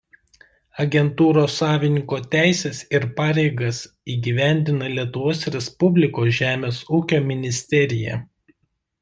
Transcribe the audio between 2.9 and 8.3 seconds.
ir pareigas įgyvendina Lietuvos Respublikos žemės ūkio ministerija.